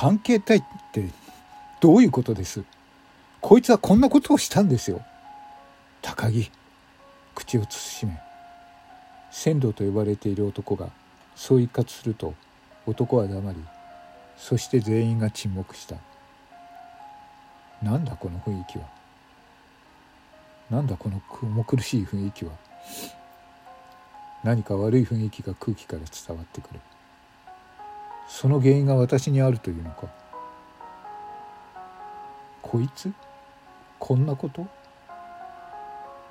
[0.00, 0.62] 関係たいっ
[0.92, 1.08] て
[1.80, 2.62] どういうことです？
[3.40, 5.04] こいつはこんなことをしたんですよ。
[6.02, 6.52] 高木
[7.34, 8.16] 口を慎め。
[9.32, 10.90] 仙道と呼ばれている男が
[11.34, 12.34] そう一括すると
[12.86, 13.58] 男は黙り
[14.36, 15.96] そして全員が沈黙した。
[17.82, 18.84] なんだこの雰囲気は？
[20.70, 22.52] なんだこの重苦しい雰囲気は？
[24.44, 26.78] 何か悪い雰囲気が空気から伝わってくる。
[28.28, 30.06] その原因が私にあるというのか？
[32.62, 33.12] こいつ？
[33.98, 34.66] こんなこと？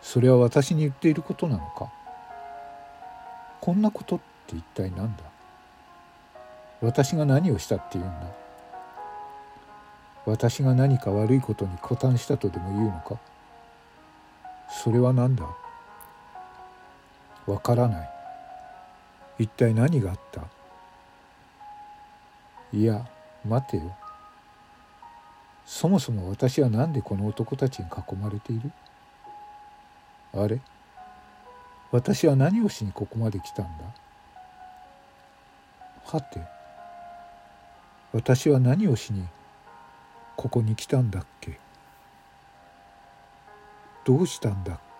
[0.00, 1.92] それは私に言っていることなのか？
[3.60, 5.22] こんなことって一体何だ？
[6.80, 8.14] 私が何をしたっていうんだ？
[10.24, 13.18] 私が何か悪いことに加担したとでも言うのか？
[14.68, 15.44] それは何だ？
[17.46, 18.10] わからない。
[19.38, 20.42] 一体何があった？
[22.72, 23.06] いや
[23.44, 23.96] 待てよ。
[25.64, 28.72] そもそも私は何でこの男たちに囲まれている？
[30.34, 30.60] あれ？
[31.90, 33.84] 私は何をしにここまで来たんだ？
[36.04, 36.40] はて
[38.12, 39.24] 私は何をしに
[40.36, 41.58] ここに来たんだっけ？
[44.04, 44.91] どうしたんだっけ？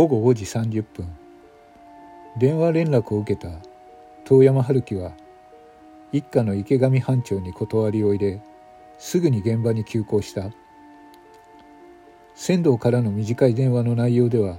[0.00, 1.06] 午後5時30分。
[2.38, 3.50] 電話連絡を受けた
[4.24, 5.12] 遠山春樹は
[6.10, 8.40] 一家の池上班長に断りを入れ
[8.96, 10.52] すぐに現場に急行した。
[12.34, 14.58] 仙道からの短い電話の内容では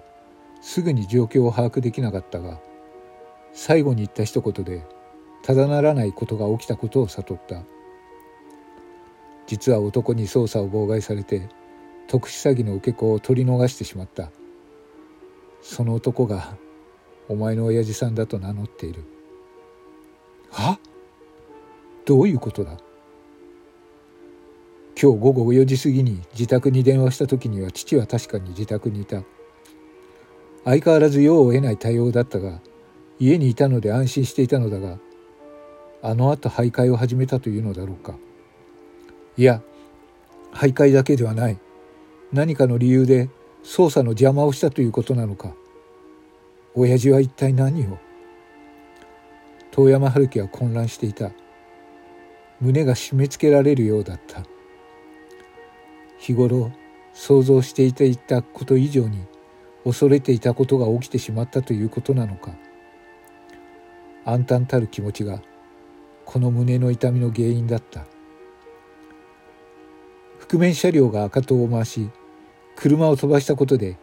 [0.62, 2.60] すぐに状況を把握できなかったが
[3.52, 4.86] 最後に言った一言で
[5.42, 7.64] ただならないことが起きたことを悟った。
[9.48, 11.50] 実は男に捜査を妨害されて
[12.08, 14.30] 特殊詐欺の受け子を取り逃してしまった。
[15.62, 16.56] その男が
[17.30, 19.04] お前の親父さんだと名乗っている。
[20.50, 20.80] は？
[22.06, 22.78] どういうことだ？
[25.02, 29.24] 今日午後4時過ぎに自宅に電話した時には父は確かに自宅にいた。
[30.64, 32.60] 相変わらず用を得ない対応だったが
[33.20, 35.00] 家にいたので安心していたのだが
[36.04, 38.16] あのあと徘徊を始めたというのだろうか。
[39.38, 39.62] いや
[40.54, 41.58] 徘徊だけではない。
[42.34, 43.30] 何かの理由で
[43.64, 45.54] 捜査の邪魔をしたということなのか。
[46.74, 47.98] 親父は一体何を？
[49.72, 51.32] 遠山春樹は混乱していた。
[52.60, 54.44] 胸が締め付けられるようだった。
[56.18, 56.72] 日頃
[57.14, 59.26] 想像していていたこと以上に
[59.84, 62.52] 恐れていたことが起きてしまったということなのか。
[64.26, 65.42] 暗淡たる気持ちが
[66.26, 68.06] この胸の痛みの原因だった。
[70.40, 72.10] 覆面車両が赤灯を回し
[72.82, 73.96] 車を飛ばしたことで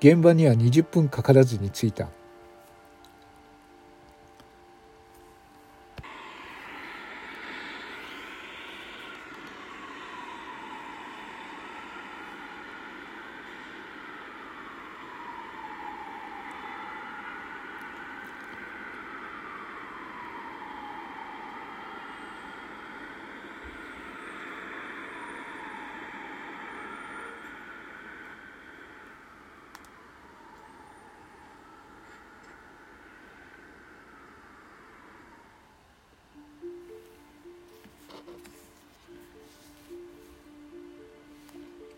[0.00, 2.08] 現場には20分かからずに着いた。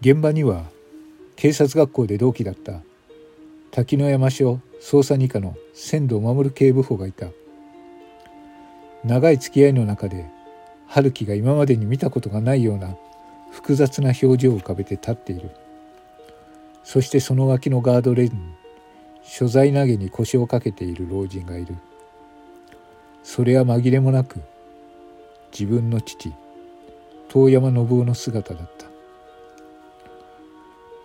[0.08, 0.66] 現場には
[1.34, 2.80] 警察学校で同期だった。
[3.72, 7.26] 滝野山署捜査二課の仙道守警部補がいた。
[9.02, 10.30] 長い付き合いの中で
[10.86, 12.94] 春樹が今までに見たことがないような
[13.50, 15.50] 複雑な表情を浮かべて立っている。
[16.84, 18.42] そしてその脇のガードレールに
[19.24, 21.74] 所在投げに腰をかけている老人がいる。
[23.24, 24.40] それは紛れもなく
[25.50, 26.32] 自分の父
[27.28, 28.95] 遠山信夫の姿だった。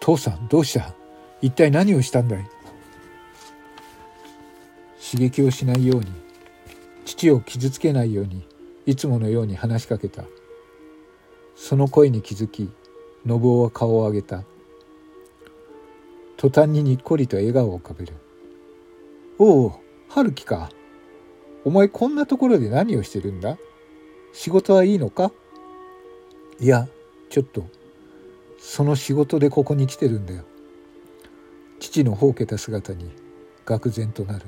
[0.02, 0.94] 父さんどうした？
[1.42, 2.46] 一体何をしたんだい？
[5.00, 6.08] 刺激をしないように
[7.06, 8.44] 父を傷つけないように
[8.86, 10.24] いつものように話しかけた。
[11.56, 12.72] その声に気づき
[13.26, 14.44] 信夫は顔を上げた。
[16.38, 18.14] 途端ににっこりと笑顔を浮かべる。
[19.38, 20.72] おお春樹か。
[21.64, 23.60] お前こんなところで何をしてるんだ？
[24.34, 25.32] 仕事はいいのか？
[26.60, 26.88] いや
[27.30, 27.68] ちょっと
[28.62, 30.44] その仕事でここに来てるんだよ。
[31.80, 33.12] 父のほうけた姿に
[33.66, 34.46] 愕然となる。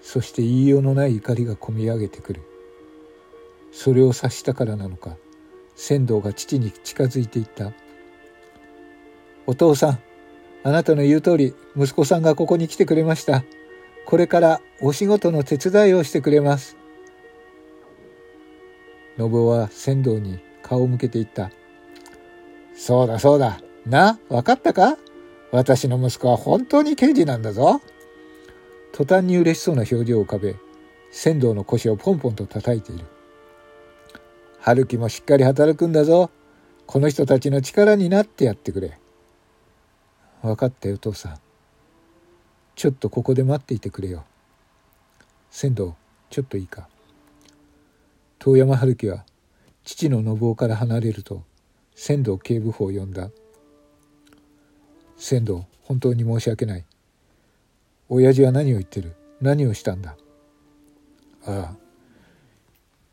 [0.00, 2.40] そして言いようのない怒りがこみ上げてくる。
[3.70, 5.16] それを察したからなのか
[5.76, 7.72] 仙道が父に近づいていった
[9.46, 9.98] 「お父さん
[10.64, 13.44] あなたの言う通り息子さんがここに来てくれました。
[14.06, 16.76] これからお仕事の手伝いをしてくれます」
[19.18, 21.52] 信夫は仙道に顔を向けていった
[22.82, 23.60] 「そうだそうだ。
[23.84, 24.96] な分かったか？
[25.52, 27.82] 私の息子は本当に刑事なんだぞ」
[28.92, 30.56] 途端に嬉しそうな表情を浮かべ
[31.10, 33.04] 仙道の腰をポンポンと叩いている。
[34.60, 36.30] 春樹もしっかり働くんだぞ。
[36.86, 38.98] この人たちの力になってやってくれ。
[40.40, 41.38] 分かったよ父さん。
[42.76, 44.24] ちょっとここで待っていてくれよ。
[45.50, 45.96] 仙道
[46.30, 46.88] ちょっといいか？
[48.38, 49.26] 遠山春樹は
[49.84, 51.42] 父の信夫から離れると
[52.02, 53.28] 仙道警部補を呼んだ。
[55.18, 56.86] 仙道本当に申し訳ない。
[58.08, 59.14] 親父は何を言ってる？
[59.42, 60.16] 何をしたんだ？
[61.44, 61.76] ああ。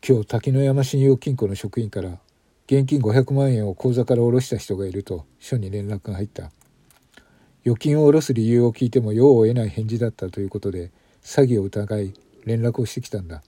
[0.02, 2.18] 今日滝野山信用金庫の職員から
[2.66, 6.50] 現金500万円を口座から下ろした人がいると署に連絡が入った。
[7.66, 10.92] 預金を下ろす理由を聞いても用を得ない返事だったということで
[11.22, 12.14] 詐欺を疑い
[12.46, 13.42] 連絡をしてきたんだ。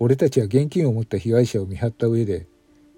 [0.00, 2.48] 俺たちは現金を持った被害者を見張った上で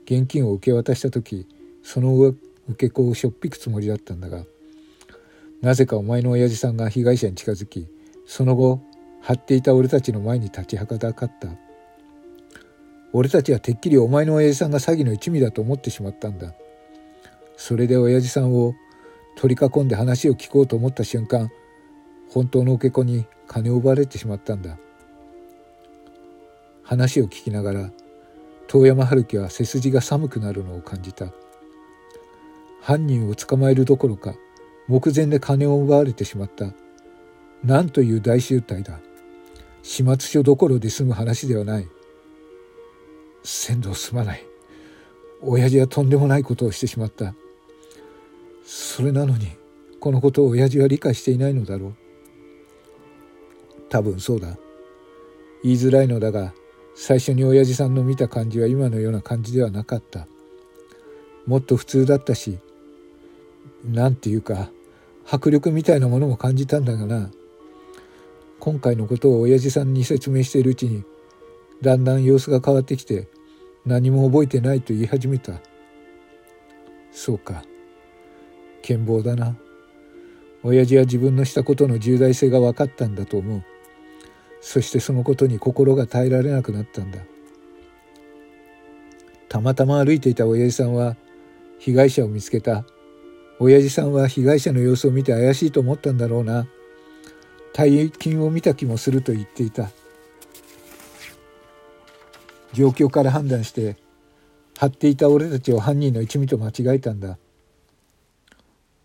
[0.04, 1.46] 現金を受け渡した時
[1.82, 2.38] その受
[2.76, 4.44] け子をしょっぴくつもりだったんだが
[5.62, 7.86] なぜかお前の親父さんが被害者に近づき
[8.26, 8.80] その後
[9.20, 11.48] 張っていた俺たちの前に立ちはだかった。
[13.12, 16.54] 俺たちはてっきりお前の親父さんが詐欺の一味だと思ってしまったんだ。
[17.56, 18.74] それで親父さんを
[19.36, 21.50] 取り囲んで話を聞こうと思った瞬間
[22.30, 24.78] 本当の受け子に金を奪われてしまったんだ。
[26.82, 27.90] 話を聞きながら
[28.70, 31.32] 遠山春樹は背筋が寒くなるのを感じた
[32.80, 34.36] 犯人を捕まえるどころか
[34.86, 36.72] 目前で金を奪われてしまった。
[37.62, 38.98] なんという大集大だ。
[39.84, 41.86] 始末書どころで済む話ではない。
[43.44, 44.44] 先導すまない。
[45.42, 47.34] 親父はとんでもないことをしてしまった。
[48.64, 49.46] それなのに、
[50.00, 51.94] このことを親父は理解していないのだろう。
[53.90, 54.58] 多分そうだ。
[55.62, 56.52] 言いづらいのだが、
[56.94, 60.26] 最初に親父さんの見た感じは今のような感じではなかった。
[61.46, 62.58] もっと普通だったし、
[63.84, 64.70] なんていうか、
[65.26, 67.30] 迫力みたいなものも感じたんだがな。
[68.58, 71.02] 今回のことを親父さんに説明しているうちに
[71.80, 73.26] だんだん様子が変わってきて
[73.86, 75.54] 何も覚えてないと言い始めた。
[77.10, 77.64] そうか。
[78.82, 79.56] 健忘だな。
[80.62, 83.64] 親父は自分のしたことの重大性が分かったんだと思う。
[84.60, 87.18] そしてそのことに心が耐えられなくなったんだ
[89.48, 91.16] たまたま歩いていた親父さんは
[91.78, 92.84] 被害者を見つけた
[93.62, 96.66] 親父さんは被害者の様子を見て怪しいと思ったんだろうな。
[97.74, 99.90] 大金を見た気もすると言っていた。
[102.72, 103.98] 状況から判断して、
[104.78, 107.36] 張っていた俺たちを犯人の一味と間違えたんだ。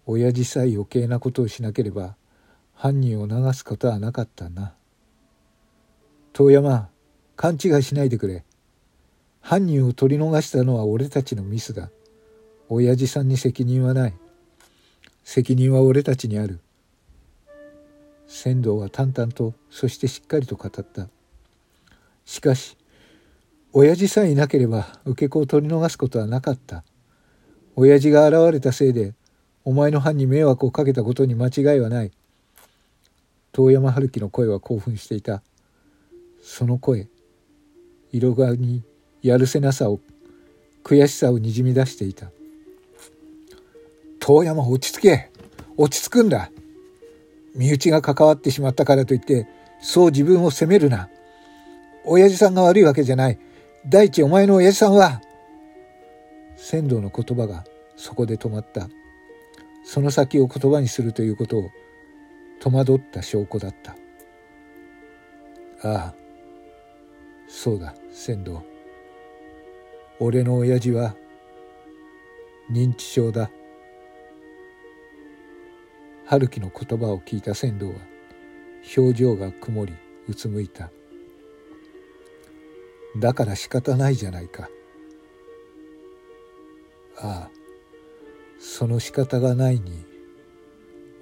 [0.05, 2.15] 親父さえ余計なことをしなければ、
[2.73, 4.73] 犯人を流すことはなかったな。
[6.35, 6.89] 遠山、
[7.35, 8.43] 勘違いしないでくれ。
[9.39, 11.89] 犯人を取り逃したのは俺たちのミスだ。
[12.69, 14.13] 親父さんに責任はない。
[15.25, 16.59] 責任は俺たちにある
[18.27, 21.09] 仙道は淡々とそしてしっかりと語った
[22.25, 22.77] しかし
[23.73, 26.83] 親父さえいなければ受け子を取り逃すことはなかった
[27.75, 29.15] 親父が現れたせいで
[29.63, 32.11] お前の班に迷惑をかけたことに間違いはない
[33.51, 35.41] 遠山春樹の声は興奮していた
[36.47, 37.07] その声
[38.11, 38.83] 色がに
[39.23, 39.99] やるせなさを
[40.83, 42.29] 悔しさをにじみ出していた。
[44.19, 45.31] 遠山落ち着け。
[45.75, 46.51] 落ち着くんだ。
[47.55, 49.47] 身内が関わってしまったからといって
[49.81, 51.09] そう自分を責めるな。
[52.05, 53.39] 親父さんが悪いわけじゃない。
[53.89, 55.21] 第一お前の親父さんは。
[56.57, 58.87] 仙道の言葉がそこで止まった。
[59.83, 61.71] その先を言葉にするということを
[62.59, 63.95] 戸惑った証拠だった。
[65.81, 66.24] ああ
[67.55, 68.61] そうだ仙道。
[70.19, 71.15] 俺の親父は
[72.69, 73.49] 認知症だ。
[76.25, 77.93] 春樹の言葉を聞いた船頭は
[78.97, 79.93] 表情が曇り
[80.27, 80.91] うつむいた。
[83.17, 84.69] だから仕方ないじゃないか。
[87.17, 87.49] ああ
[88.59, 90.05] その仕方がないに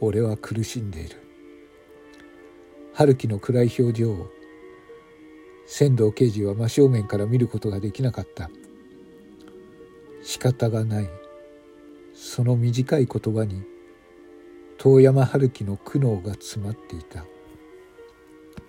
[0.02, 1.16] 俺は苦しんでいる。
[2.96, 4.30] 春樹の暗い表情を
[5.65, 8.50] 仙道刑事は真正面から見ることができなかった。
[10.22, 11.10] 仕方がない。
[12.13, 13.63] その短い言葉に
[14.77, 17.25] 遠山春樹の苦悩が詰まっていた。